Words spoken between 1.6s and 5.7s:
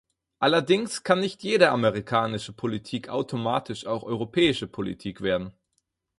amerikanische Politik automatisch auch europäische Politik werden.